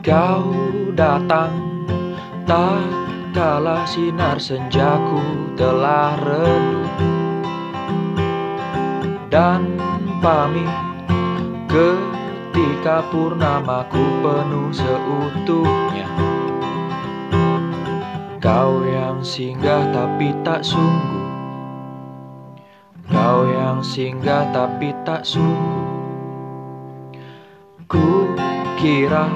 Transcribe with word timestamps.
Kau 0.00 0.56
datang 0.96 1.52
tak 2.48 2.88
kala 3.36 3.84
sinar 3.84 4.40
senjaku 4.40 5.52
telah 5.60 6.16
redup. 6.24 6.96
Dan 9.28 9.76
pamit 10.24 10.72
ketika 11.68 13.04
purnamaku 13.12 14.00
penuh 14.24 14.72
seutuhnya. 14.72 16.08
Kau 18.40 18.80
yang 18.88 19.20
singgah 19.20 19.84
tapi 19.92 20.32
tak 20.40 20.64
sungguh. 20.64 21.28
Kau 23.04 23.44
yang 23.52 23.84
singgah 23.84 24.48
tapi 24.48 24.96
tak 25.04 25.28
sungguh. 25.28 25.92
Ku 27.84 28.32
kira 28.80 29.28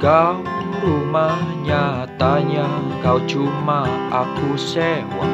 kau 0.00 0.40
rumah 0.80 1.36
nyatanya 1.60 2.64
Kau 3.04 3.20
cuma 3.28 3.84
aku 4.08 4.56
sewa. 4.56 5.28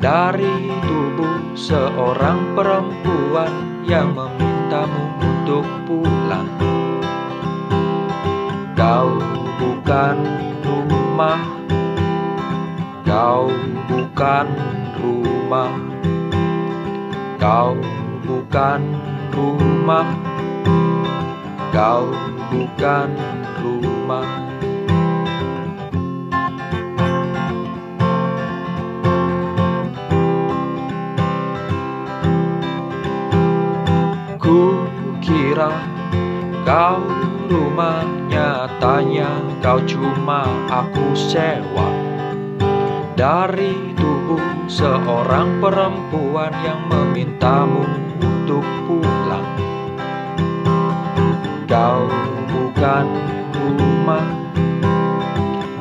Dari 0.00 0.72
tubuh 0.84 1.52
seorang 1.52 2.56
perempuan 2.56 3.84
Yang 3.84 4.08
memintamu 4.16 5.02
untuk 5.20 5.66
pulang. 5.84 6.48
Kau 8.72 9.20
bukan 9.60 10.16
rumah. 10.64 11.40
Kau 13.04 13.52
bukan 13.88 14.48
rumah. 15.00 15.72
Kau 17.36 17.76
bukan 18.26 18.82
rumah 19.32 20.35
Kau 21.74 22.06
bukan 22.50 23.10
rumah. 23.58 24.30
Ku 34.38 34.86
kira 35.18 35.74
kau 36.62 37.02
rumah 37.50 38.06
nyatanya 38.30 39.46
Kau 39.66 39.82
cuma 39.82 40.46
aku 40.70 41.10
sewa. 41.18 41.90
Dari 43.18 43.96
tubuh 43.98 44.70
seorang 44.70 45.58
perempuan 45.58 46.52
yang 46.62 46.86
memintamu 46.86 47.82
untuk 48.22 48.62
pulang 48.86 49.05
bukan 52.76 53.08
rumah. 53.56 54.26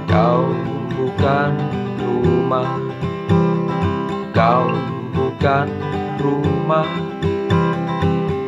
Kau 0.08 0.48
bukan 0.96 1.52
rumah. 2.00 2.72
Kau 4.32 4.72
bukan 5.12 5.68
rumah. 6.24 6.88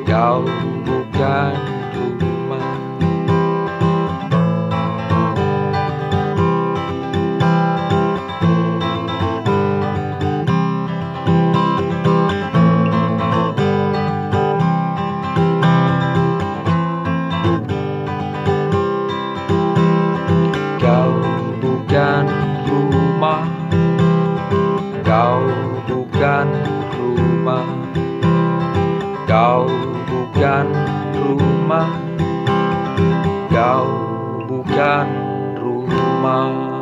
Kau 0.08 0.48
bukan 0.88 1.77
Kau 25.18 25.42
bukan 25.90 26.46
rumah. 26.94 27.66
Kau 29.26 29.66
bukan 30.06 30.68
rumah. 31.18 31.90
Kau 33.50 33.90
bukan 34.46 35.08
rumah 35.58 36.77